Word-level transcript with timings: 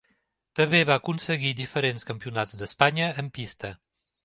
També 0.59 0.79
va 0.89 0.95
aconseguir 1.01 1.51
diferents 1.59 2.07
campionats 2.09 2.59
d'Espanya 2.63 3.13
en 3.25 3.33
pista. 3.39 3.75